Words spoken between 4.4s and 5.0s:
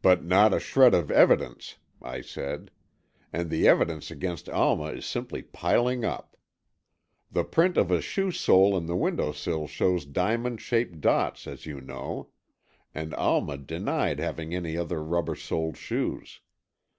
Alma